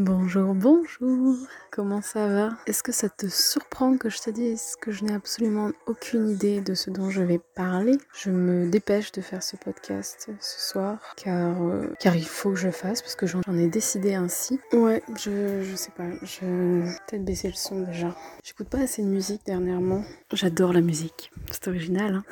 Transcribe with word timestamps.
Bonjour, 0.00 0.54
bonjour, 0.54 1.34
comment 1.72 2.00
ça 2.02 2.28
va? 2.28 2.50
Est-ce 2.68 2.84
que 2.84 2.92
ça 2.92 3.08
te 3.08 3.26
surprend 3.26 3.98
que 3.98 4.08
je 4.08 4.20
te 4.20 4.30
dise 4.30 4.76
que 4.80 4.92
je 4.92 5.04
n'ai 5.04 5.12
absolument 5.12 5.72
aucune 5.86 6.28
idée 6.28 6.60
de 6.60 6.74
ce 6.74 6.88
dont 6.90 7.10
je 7.10 7.20
vais 7.20 7.40
parler? 7.56 7.98
Je 8.14 8.30
me 8.30 8.70
dépêche 8.70 9.10
de 9.10 9.20
faire 9.20 9.42
ce 9.42 9.56
podcast 9.56 10.30
ce 10.38 10.70
soir 10.70 11.00
car, 11.16 11.60
euh, 11.60 11.92
car 11.98 12.14
il 12.14 12.28
faut 12.28 12.50
que 12.50 12.56
je 12.56 12.66
le 12.66 12.72
fasse 12.72 13.02
parce 13.02 13.16
que 13.16 13.26
j'en 13.26 13.42
ai 13.52 13.66
décidé 13.66 14.14
ainsi. 14.14 14.60
Ouais, 14.72 15.02
je, 15.16 15.64
je 15.64 15.74
sais 15.74 15.90
pas, 15.90 16.06
je 16.22 16.82
peut-être 17.08 17.24
baisser 17.24 17.48
le 17.48 17.54
son 17.54 17.80
déjà. 17.80 18.14
J'écoute 18.44 18.68
pas 18.68 18.78
assez 18.78 19.02
de 19.02 19.08
musique 19.08 19.42
dernièrement. 19.46 20.04
J'adore 20.32 20.72
la 20.72 20.80
musique, 20.80 21.32
c'est 21.50 21.66
original. 21.66 22.22
Hein 22.22 22.24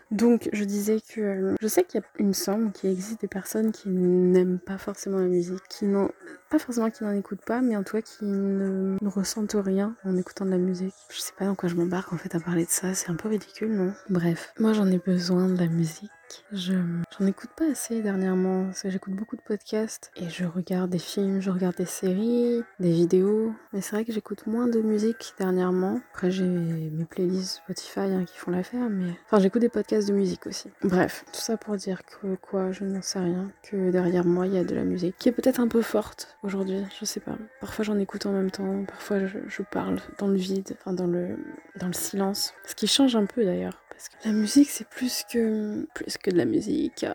Donc 0.10 0.48
je 0.52 0.64
disais 0.64 1.00
que 1.14 1.20
euh, 1.20 1.54
je 1.60 1.68
sais 1.68 1.84
qu'il 1.84 2.00
y 2.00 2.02
a, 2.02 2.06
il 2.18 2.26
me 2.26 2.32
semble 2.32 2.72
qu'il 2.72 2.90
existe 2.90 3.20
des 3.20 3.28
personnes 3.28 3.70
qui 3.70 3.90
n'aiment 3.90 4.58
pas 4.58 4.76
forcément 4.76 5.18
la 5.18 5.28
musique, 5.28 5.62
qui 5.68 5.84
n'ont 5.84 6.10
pas 6.50 6.58
forcément 6.58 6.90
qui 6.96 7.04
n'en 7.04 7.12
écoutent 7.12 7.44
pas, 7.44 7.60
mais 7.60 7.76
en 7.76 7.82
tout 7.82 7.96
cas 7.96 8.02
qui 8.02 8.24
ne, 8.24 8.96
ressentent 9.04 9.56
rien 9.58 9.94
en 10.04 10.16
écoutant 10.16 10.44
de 10.44 10.50
la 10.50 10.58
musique. 10.58 10.94
Je 11.10 11.20
sais 11.20 11.32
pas 11.38 11.44
dans 11.44 11.54
quoi 11.54 11.68
je 11.68 11.74
m'embarque 11.74 12.12
en 12.12 12.16
fait 12.16 12.34
à 12.34 12.40
parler 12.40 12.64
de 12.64 12.70
ça, 12.70 12.94
c'est 12.94 13.10
un 13.10 13.14
peu 13.14 13.28
ridicule, 13.28 13.72
non? 13.72 13.92
Bref, 14.08 14.52
moi 14.58 14.72
j'en 14.72 14.86
ai 14.86 14.98
besoin 14.98 15.48
de 15.48 15.58
la 15.58 15.66
musique. 15.66 16.10
Je 16.52 16.74
j'en 17.18 17.26
écoute 17.26 17.50
pas 17.56 17.70
assez 17.70 18.02
dernièrement 18.02 18.66
parce 18.66 18.82
que 18.82 18.90
j'écoute 18.90 19.14
beaucoup 19.14 19.36
de 19.36 19.42
podcasts 19.42 20.10
et 20.16 20.28
je 20.28 20.44
regarde 20.44 20.90
des 20.90 20.98
films, 20.98 21.40
je 21.40 21.50
regarde 21.50 21.76
des 21.76 21.86
séries, 21.86 22.62
des 22.78 22.90
vidéos. 22.90 23.52
Mais 23.72 23.80
c'est 23.80 23.96
vrai 23.96 24.04
que 24.04 24.12
j'écoute 24.12 24.46
moins 24.46 24.66
de 24.66 24.80
musique 24.80 25.34
dernièrement. 25.38 26.00
Après 26.12 26.30
j'ai 26.30 26.44
mes 26.44 27.04
playlists 27.04 27.62
Spotify 27.64 28.00
hein, 28.00 28.24
qui 28.24 28.36
font 28.36 28.50
l'affaire, 28.50 28.88
mais 28.90 29.10
enfin 29.26 29.40
j'écoute 29.40 29.60
des 29.60 29.68
podcasts 29.68 30.08
de 30.08 30.14
musique 30.14 30.46
aussi. 30.46 30.70
Bref, 30.82 31.24
tout 31.32 31.40
ça 31.40 31.56
pour 31.56 31.76
dire 31.76 32.02
que 32.04 32.36
quoi, 32.36 32.72
je 32.72 32.84
n'en 32.84 33.02
sais 33.02 33.18
rien, 33.18 33.50
que 33.62 33.90
derrière 33.90 34.24
moi 34.24 34.46
il 34.46 34.54
y 34.54 34.58
a 34.58 34.64
de 34.64 34.74
la 34.74 34.84
musique 34.84 35.16
qui 35.18 35.28
est 35.28 35.32
peut-être 35.32 35.60
un 35.60 35.68
peu 35.68 35.82
forte 35.82 36.36
aujourd'hui, 36.42 36.82
je 37.00 37.04
sais 37.04 37.20
pas. 37.20 37.36
Parfois 37.60 37.84
j'en 37.84 37.98
écoute 37.98 38.26
en 38.26 38.32
même 38.32 38.50
temps, 38.50 38.84
parfois 38.84 39.26
je, 39.26 39.38
je 39.46 39.62
parle 39.62 40.00
dans 40.18 40.28
le 40.28 40.36
vide, 40.36 40.76
enfin 40.78 40.92
dans 40.92 41.06
le 41.06 41.36
dans 41.76 41.86
le 41.86 41.92
silence, 41.92 42.54
ce 42.66 42.74
qui 42.74 42.86
change 42.86 43.16
un 43.16 43.26
peu 43.26 43.44
d'ailleurs. 43.44 43.82
Parce 43.96 44.10
que 44.10 44.28
la 44.28 44.32
musique, 44.32 44.68
c'est 44.68 44.86
plus 44.86 45.24
que, 45.32 45.86
plus 45.94 46.18
que 46.18 46.30
de 46.30 46.36
la 46.36 46.44
musique. 46.44 47.06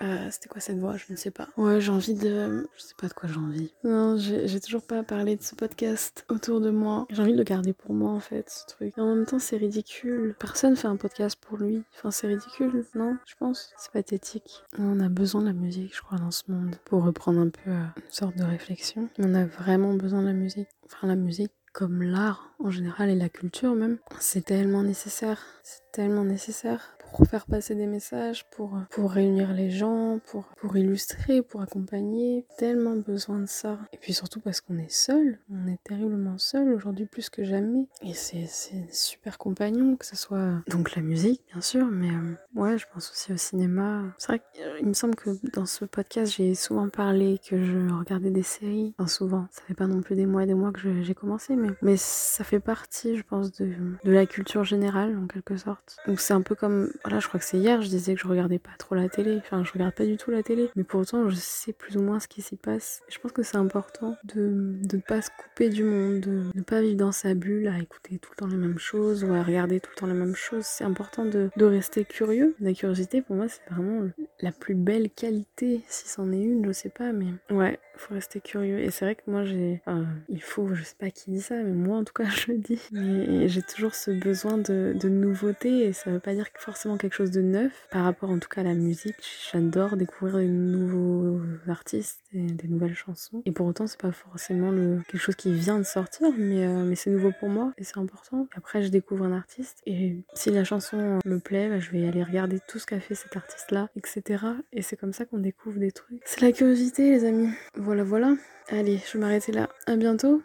Euh, 0.00 0.28
C'était 0.30 0.48
quoi 0.48 0.62
cette 0.62 0.78
voix? 0.78 0.96
Je 0.96 1.04
ne 1.10 1.16
sais 1.16 1.30
pas. 1.30 1.48
Ouais, 1.58 1.78
j'ai 1.78 1.90
envie 1.90 2.14
de. 2.14 2.66
Je 2.74 2.82
sais 2.82 2.94
pas 2.98 3.06
de 3.08 3.12
quoi 3.12 3.28
j'ai 3.28 3.36
envie. 3.36 3.70
Non, 3.84 4.16
j'ai 4.16 4.60
toujours 4.60 4.80
pas 4.80 5.02
parlé 5.02 5.36
de 5.36 5.42
ce 5.42 5.54
podcast 5.54 6.24
autour 6.30 6.62
de 6.62 6.70
moi. 6.70 7.06
J'ai 7.10 7.20
envie 7.20 7.32
de 7.32 7.36
le 7.36 7.44
garder 7.44 7.74
pour 7.74 7.94
moi 7.94 8.10
en 8.12 8.18
fait, 8.20 8.48
ce 8.48 8.64
truc. 8.64 8.96
Et 8.96 9.00
en 9.02 9.14
même 9.14 9.26
temps, 9.26 9.38
c'est 9.38 9.58
ridicule. 9.58 10.34
Personne 10.38 10.74
fait 10.74 10.88
un 10.88 10.96
podcast 10.96 11.36
pour 11.38 11.58
lui. 11.58 11.82
Enfin, 11.94 12.10
c'est 12.10 12.28
ridicule, 12.28 12.86
non? 12.94 13.18
Je 13.26 13.34
pense. 13.38 13.74
C'est 13.76 13.92
pathétique. 13.92 14.64
On 14.78 15.00
a 15.00 15.10
besoin 15.10 15.42
de 15.42 15.48
la 15.48 15.52
musique, 15.52 15.94
je 15.94 16.00
crois, 16.00 16.16
dans 16.16 16.30
ce 16.30 16.44
monde. 16.48 16.76
Pour 16.86 17.04
reprendre 17.04 17.40
un 17.40 17.50
peu 17.50 17.70
euh, 17.70 17.84
une 17.96 18.10
sorte 18.10 18.36
de 18.38 18.44
réflexion. 18.44 19.10
On 19.18 19.34
a 19.34 19.44
vraiment 19.44 19.92
besoin 19.92 20.22
de 20.22 20.28
la 20.28 20.32
musique. 20.32 20.68
Enfin, 20.86 21.08
la 21.08 21.16
musique 21.16 21.52
comme 21.72 22.02
l'art 22.02 22.54
en 22.58 22.70
général 22.70 23.10
et 23.10 23.14
la 23.14 23.28
culture 23.28 23.74
même, 23.74 23.98
c'est 24.20 24.44
tellement 24.44 24.82
nécessaire. 24.82 25.42
C'est 25.62 25.90
tellement 25.92 26.24
nécessaire 26.24 26.96
pour 27.12 27.26
faire 27.26 27.46
passer 27.46 27.74
des 27.74 27.86
messages, 27.86 28.44
pour, 28.50 28.78
pour 28.90 29.10
réunir 29.10 29.52
les 29.52 29.70
gens, 29.70 30.18
pour, 30.26 30.44
pour 30.56 30.76
illustrer, 30.76 31.42
pour 31.42 31.60
accompagner. 31.62 32.46
Tellement 32.58 32.96
besoin 32.96 33.38
de 33.38 33.46
ça. 33.46 33.78
Et 33.92 33.98
puis 33.98 34.12
surtout 34.12 34.40
parce 34.40 34.60
qu'on 34.60 34.78
est 34.78 34.90
seul, 34.92 35.38
on 35.50 35.66
est 35.68 35.82
terriblement 35.84 36.38
seul 36.38 36.72
aujourd'hui 36.72 37.06
plus 37.06 37.30
que 37.30 37.44
jamais. 37.44 37.86
Et 38.02 38.14
c'est 38.14 38.46
super 38.90 39.38
compagnon, 39.38 39.96
que 39.96 40.06
ce 40.06 40.16
soit 40.16 40.62
donc 40.68 40.94
la 40.94 41.02
musique 41.02 41.42
bien 41.52 41.60
sûr, 41.60 41.86
mais 41.86 42.10
euh, 42.10 42.34
ouais, 42.54 42.78
je 42.78 42.86
pense 42.92 43.10
aussi 43.10 43.32
au 43.32 43.36
cinéma. 43.36 44.04
C'est 44.18 44.28
vrai 44.28 44.42
qu'il 44.52 44.86
me 44.86 44.94
semble 44.94 45.14
que 45.14 45.30
dans 45.52 45.66
ce 45.66 45.84
podcast, 45.84 46.34
j'ai 46.36 46.54
souvent 46.54 46.88
parlé 46.88 47.38
que 47.48 47.62
je 47.62 47.94
regardais 47.94 48.30
des 48.30 48.42
séries. 48.42 48.94
Enfin 48.98 49.08
souvent, 49.08 49.46
ça 49.50 49.62
fait 49.66 49.74
pas 49.74 49.86
non 49.86 50.00
plus 50.00 50.16
des 50.16 50.26
mois 50.26 50.44
et 50.44 50.46
des 50.46 50.54
mois 50.54 50.72
que 50.72 51.02
j'ai 51.02 51.14
commencé, 51.14 51.56
mais, 51.56 51.70
mais 51.82 51.96
ça 51.96 52.44
fait 52.44 52.60
partie, 52.60 53.16
je 53.16 53.22
pense, 53.22 53.52
de, 53.52 53.72
de 54.04 54.10
la 54.10 54.26
culture 54.26 54.64
générale 54.64 55.18
en 55.18 55.26
quelque 55.26 55.56
sorte. 55.56 55.96
Donc 56.06 56.20
c'est 56.20 56.34
un 56.34 56.42
peu 56.42 56.54
comme 56.54 56.90
voilà, 57.04 57.20
je 57.20 57.28
crois 57.28 57.40
que 57.40 57.46
c'est 57.46 57.58
hier, 57.58 57.82
je 57.82 57.88
disais 57.88 58.14
que 58.14 58.20
je 58.20 58.28
regardais 58.28 58.58
pas 58.58 58.70
trop 58.78 58.94
la 58.94 59.08
télé. 59.08 59.38
Enfin, 59.38 59.64
je 59.64 59.72
regarde 59.72 59.94
pas 59.94 60.04
du 60.04 60.16
tout 60.16 60.30
la 60.30 60.42
télé. 60.42 60.70
Mais 60.76 60.84
pour 60.84 61.00
autant, 61.00 61.28
je 61.28 61.34
sais 61.34 61.72
plus 61.72 61.96
ou 61.96 62.02
moins 62.02 62.20
ce 62.20 62.28
qui 62.28 62.42
s'y 62.42 62.56
passe. 62.56 63.02
Je 63.08 63.18
pense 63.18 63.32
que 63.32 63.42
c'est 63.42 63.56
important 63.56 64.16
de 64.24 64.76
ne 64.92 65.00
pas 65.00 65.22
se 65.22 65.30
couper 65.30 65.68
du 65.68 65.84
monde, 65.84 66.20
de 66.20 66.44
ne 66.54 66.62
pas 66.62 66.80
vivre 66.80 66.96
dans 66.96 67.12
sa 67.12 67.34
bulle, 67.34 67.68
à 67.68 67.78
écouter 67.78 68.18
tout 68.18 68.30
le 68.32 68.36
temps 68.36 68.46
les 68.46 68.56
mêmes 68.56 68.78
choses 68.78 69.24
ou 69.24 69.32
à 69.32 69.42
regarder 69.42 69.80
tout 69.80 69.90
le 69.94 70.00
temps 70.00 70.06
les 70.06 70.12
mêmes 70.14 70.36
choses. 70.36 70.64
C'est 70.64 70.84
important 70.84 71.24
de, 71.24 71.50
de 71.56 71.64
rester 71.64 72.04
curieux. 72.04 72.54
La 72.60 72.72
curiosité, 72.72 73.22
pour 73.22 73.36
moi, 73.36 73.46
c'est 73.48 73.62
vraiment 73.70 74.08
la 74.40 74.52
plus 74.52 74.74
belle 74.74 75.10
qualité, 75.10 75.82
si 75.88 76.08
c'en 76.08 76.32
est 76.32 76.42
une, 76.42 76.64
je 76.66 76.72
sais 76.72 76.88
pas, 76.88 77.12
mais 77.12 77.26
ouais, 77.50 77.78
faut 77.96 78.14
rester 78.14 78.40
curieux. 78.40 78.80
Et 78.80 78.90
c'est 78.90 79.04
vrai 79.04 79.14
que 79.14 79.22
moi, 79.26 79.44
j'ai. 79.44 79.80
Il 80.28 80.42
faut, 80.42 80.74
je 80.74 80.82
sais 80.82 80.96
pas 80.98 81.10
qui 81.10 81.30
dit 81.30 81.40
ça, 81.40 81.56
mais 81.56 81.72
moi, 81.72 81.98
en 81.98 82.04
tout 82.04 82.12
cas, 82.12 82.24
je 82.28 82.52
le 82.52 82.58
dis. 82.58 82.80
Mais 82.92 83.48
j'ai 83.48 83.62
toujours 83.62 83.94
ce 83.94 84.10
besoin 84.10 84.58
de, 84.58 84.94
de 84.98 85.08
nouveauté 85.08 85.86
et 85.86 85.92
ça 85.92 86.10
veut 86.10 86.20
pas 86.20 86.34
dire 86.34 86.52
quelque 86.96 87.14
chose 87.14 87.30
de 87.30 87.42
neuf 87.42 87.88
par 87.90 88.04
rapport 88.04 88.30
en 88.30 88.38
tout 88.38 88.48
cas 88.48 88.62
à 88.62 88.64
la 88.64 88.74
musique. 88.74 89.16
J'adore 89.52 89.96
découvrir 89.96 90.38
des 90.38 90.48
nouveaux 90.48 91.40
artistes 91.68 92.20
et 92.32 92.42
des 92.46 92.68
nouvelles 92.68 92.94
chansons. 92.94 93.42
Et 93.44 93.52
pour 93.52 93.66
autant, 93.66 93.86
c'est 93.86 94.00
pas 94.00 94.12
forcément 94.12 94.70
le, 94.70 95.00
quelque 95.08 95.20
chose 95.20 95.36
qui 95.36 95.52
vient 95.52 95.78
de 95.78 95.84
sortir, 95.84 96.28
mais, 96.38 96.66
euh, 96.66 96.84
mais 96.84 96.94
c'est 96.94 97.10
nouveau 97.10 97.32
pour 97.38 97.48
moi 97.48 97.72
et 97.78 97.84
c'est 97.84 97.98
important. 97.98 98.46
Après, 98.56 98.82
je 98.82 98.88
découvre 98.88 99.24
un 99.24 99.32
artiste 99.32 99.82
et 99.86 100.16
si 100.34 100.50
la 100.50 100.64
chanson 100.64 101.18
me 101.24 101.38
plaît, 101.38 101.68
bah, 101.68 101.78
je 101.78 101.90
vais 101.90 102.06
aller 102.06 102.22
regarder 102.22 102.58
tout 102.66 102.78
ce 102.78 102.86
qu'a 102.86 103.00
fait 103.00 103.14
cet 103.14 103.36
artiste-là, 103.36 103.88
etc. 103.96 104.44
Et 104.72 104.82
c'est 104.82 104.96
comme 104.96 105.12
ça 105.12 105.24
qu'on 105.24 105.38
découvre 105.38 105.78
des 105.78 105.92
trucs. 105.92 106.22
C'est 106.24 106.40
la 106.40 106.52
curiosité, 106.52 107.10
les 107.10 107.24
amis. 107.24 107.50
Voilà, 107.76 108.04
voilà. 108.04 108.34
Allez, 108.68 109.00
je 109.06 109.12
vais 109.14 109.18
m'arrêter 109.18 109.52
là. 109.52 109.68
À 109.86 109.96
bientôt. 109.96 110.40